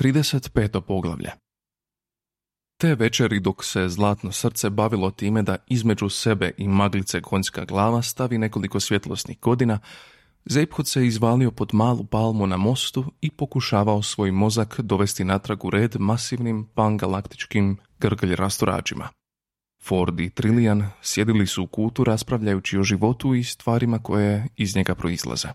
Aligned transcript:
35. 0.00 0.80
poglavlje 0.80 1.30
Te 2.80 2.94
večeri 2.94 3.40
dok 3.40 3.64
se 3.64 3.88
zlatno 3.88 4.32
srce 4.32 4.70
bavilo 4.70 5.10
time 5.10 5.42
da 5.42 5.56
između 5.66 6.08
sebe 6.08 6.52
i 6.58 6.68
maglice 6.68 7.20
konjska 7.20 7.64
glava 7.64 8.02
stavi 8.02 8.38
nekoliko 8.38 8.80
svjetlosnih 8.80 9.40
godina, 9.40 9.78
Zeiphod 10.44 10.88
se 10.88 11.06
izvalio 11.06 11.50
pod 11.50 11.68
malu 11.72 12.04
palmu 12.04 12.46
na 12.46 12.56
mostu 12.56 13.12
i 13.20 13.30
pokušavao 13.30 14.02
svoj 14.02 14.30
mozak 14.30 14.80
dovesti 14.80 15.24
natrag 15.24 15.64
u 15.64 15.70
red 15.70 15.96
masivnim 15.98 16.68
pangalaktičkim 16.74 17.76
grglj 17.98 18.34
rastorađima. 18.34 19.08
Ford 19.82 20.20
i 20.20 20.30
Trillian 20.30 20.90
sjedili 21.02 21.46
su 21.46 21.62
u 21.62 21.66
kutu 21.66 22.04
raspravljajući 22.04 22.78
o 22.78 22.82
životu 22.82 23.34
i 23.34 23.44
stvarima 23.44 23.98
koje 23.98 24.48
iz 24.56 24.76
njega 24.76 24.94
proizlaze. 24.94 25.48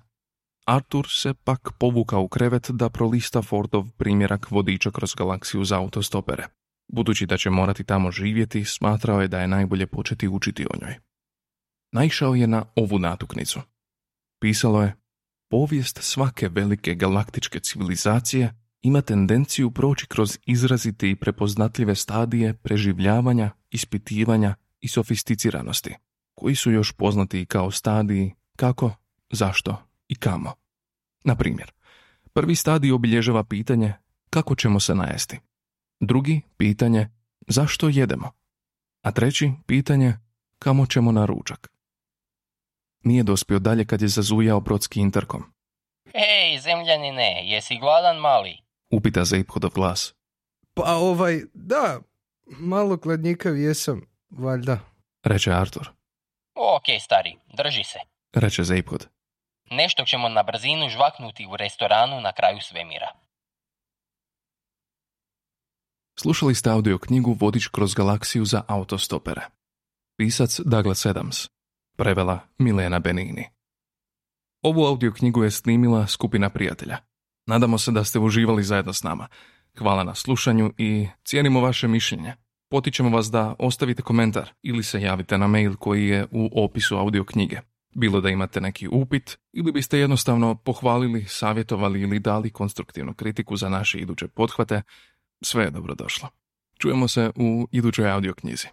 Artur 0.66 1.06
se 1.10 1.34
pak 1.34 1.70
povukao 1.80 2.22
u 2.22 2.28
krevet 2.28 2.72
da 2.72 2.90
prolista 2.90 3.42
Fordov 3.42 3.86
primjerak 3.98 4.52
vodiča 4.52 4.92
kroz 4.92 5.16
galaksiju 5.16 5.64
za 5.64 5.78
autostopere. 5.78 6.48
Budući 6.88 7.26
da 7.26 7.38
će 7.38 7.50
morati 7.50 7.84
tamo 7.84 8.12
živjeti, 8.12 8.66
smatrao 8.66 9.22
je 9.22 9.28
da 9.28 9.40
je 9.40 9.48
najbolje 9.48 9.88
početi 9.88 10.28
učiti 10.28 10.66
o 10.66 10.78
njoj. 10.82 10.96
Naišao 11.92 12.36
je 12.36 12.48
na 12.48 12.66
ovu 12.76 13.00
natuknicu. 13.00 13.60
Pisalo 14.40 14.82
je 14.82 14.96
Povijest 15.50 16.00
svake 16.02 16.50
velike 16.50 16.96
galaktičke 16.96 17.60
civilizacije 17.60 18.54
ima 18.82 19.02
tendenciju 19.02 19.72
proći 19.72 20.08
kroz 20.08 20.38
izrazite 20.46 21.10
i 21.10 21.16
prepoznatljive 21.16 21.96
stadije 21.96 22.54
preživljavanja, 22.54 23.52
ispitivanja 23.72 24.56
i 24.80 24.88
sofisticiranosti, 24.88 25.96
koji 26.36 26.56
su 26.56 26.72
još 26.72 26.92
poznati 26.92 27.46
kao 27.46 27.72
stadiji 27.72 28.34
kako, 28.56 28.96
zašto 29.32 29.95
i 30.08 30.16
kamo. 30.16 30.54
Na 31.24 31.36
primjer, 31.36 31.72
prvi 32.34 32.56
stadij 32.56 32.92
obilježava 32.92 33.44
pitanje 33.44 33.94
kako 34.30 34.56
ćemo 34.56 34.80
se 34.80 34.96
najesti. 34.96 35.40
Drugi 36.00 36.42
pitanje 36.58 37.10
zašto 37.48 37.90
jedemo. 37.90 38.32
A 39.02 39.12
treći 39.12 39.52
pitanje 39.66 40.14
kamo 40.60 40.86
ćemo 40.86 41.12
na 41.12 41.26
ručak. 41.26 41.72
Nije 43.04 43.24
dospio 43.24 43.60
dalje 43.60 43.86
kad 43.86 44.02
je 44.02 44.08
zazujao 44.08 44.60
brodski 44.60 45.00
interkom. 45.00 45.44
Ej, 46.14 46.60
zemljanine, 46.60 47.42
jesi 47.44 47.78
gladan 47.78 48.18
mali? 48.18 48.58
Upita 48.90 49.26
Zeiphodov 49.26 49.72
glas. 49.72 50.16
Pa 50.74 50.96
ovaj, 50.96 51.42
da, 51.54 52.00
malo 52.46 52.98
kladnjikav 52.98 53.58
jesam, 53.58 54.02
valjda. 54.30 54.80
Reče 55.24 55.52
Artur. 55.52 55.90
Ok, 56.56 57.02
stari, 57.02 57.38
drži 57.58 57.84
se. 57.84 58.00
Reče 58.34 58.64
Zeiphod. 58.64 59.08
Nešto 59.72 60.06
ćemo 60.06 60.30
na 60.30 60.44
brzinu 60.44 60.90
žvaknuti 60.90 61.46
u 61.46 61.58
restoranu 61.58 62.22
na 62.22 62.32
kraju 62.34 62.60
svemira. 62.62 63.08
Slušali 66.20 66.56
ste 66.56 66.70
audio 66.70 66.98
knjigu 66.98 67.38
Vodič 67.40 67.68
kroz 67.68 67.94
galaksiju 67.94 68.46
za 68.46 68.62
autostopere. 68.68 69.42
Pisac 70.18 70.60
Douglas 70.60 71.06
Adams. 71.06 71.50
Prevela 71.98 72.40
Milena 72.58 73.00
Benini. 73.00 73.50
Ovu 74.62 74.86
audio 74.86 75.12
knjigu 75.12 75.44
je 75.44 75.52
snimila 75.52 76.08
skupina 76.08 76.50
prijatelja. 76.50 76.98
Nadamo 77.48 77.78
se 77.78 77.92
da 77.92 78.04
ste 78.04 78.20
uživali 78.20 78.64
zajedno 78.64 78.94
s 78.94 79.04
nama. 79.04 79.28
Hvala 79.78 80.04
na 80.04 80.16
slušanju 80.16 80.74
i 80.78 81.08
cijenimo 81.24 81.62
vaše 81.62 81.88
mišljenje. 81.88 82.34
Potičemo 82.70 83.10
vas 83.10 83.32
da 83.32 83.56
ostavite 83.60 84.02
komentar 84.02 84.50
ili 84.64 84.84
se 84.84 85.02
javite 85.02 85.38
na 85.38 85.48
mail 85.48 85.76
koji 85.76 86.08
je 86.08 86.28
u 86.32 86.64
opisu 86.64 86.98
audio 86.98 87.24
knjige. 87.24 87.60
Bilo 87.96 88.22
da 88.22 88.30
imate 88.30 88.62
neki 88.62 88.88
upit 88.88 89.38
ili 89.54 89.72
biste 89.72 90.00
jednostavno 90.00 90.56
pohvalili, 90.56 91.26
savjetovali 91.26 92.02
ili 92.02 92.20
dali 92.20 92.50
konstruktivnu 92.50 93.14
kritiku 93.14 93.56
za 93.56 93.70
naše 93.70 94.00
iduće 94.00 94.28
pothvate, 94.28 94.82
sve 95.42 95.64
je 95.64 95.72
dobro 95.72 95.96
došlo. 95.96 96.30
Čujemo 96.80 97.08
se 97.08 97.32
u 97.36 97.68
idućoj 97.72 98.12
audio 98.12 98.34
knjizi. 98.34 98.68